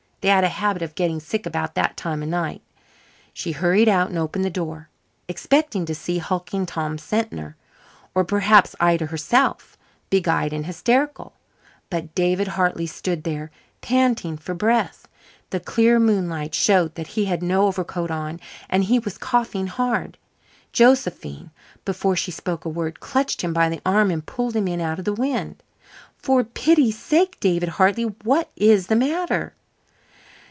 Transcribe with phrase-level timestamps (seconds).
[0.23, 2.61] They had a habit of getting sick about that time of night.
[3.33, 4.87] She hurried out and opened the door,
[5.27, 7.55] expecting to see hulking Tom Sentner,
[8.13, 9.79] or perhaps Ida herself,
[10.11, 11.33] big eyed and hysterical.
[11.89, 13.49] But David Hartley stood there,
[13.81, 15.07] panting for breath.
[15.49, 18.39] The clear moonlight showed that he had no overcoat on,
[18.69, 20.19] and he was coughing hard.
[20.71, 21.49] Josephine,
[21.83, 24.99] before she spoke a word, clutched him by the arm and pulled him in out
[24.99, 25.63] of the wind.
[26.15, 29.55] "For pity's sake, David Hartley, what is the matter?"